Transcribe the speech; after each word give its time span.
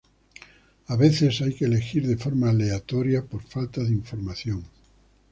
A 0.87 0.95
veces 0.95 1.41
hay 1.41 1.53
que 1.53 1.65
elegir 1.65 2.07
de 2.07 2.17
forma 2.17 2.49
aleatoria 2.49 3.23
por 3.23 3.43
falta 3.43 3.83
de 3.83 3.91
información. 3.91 4.63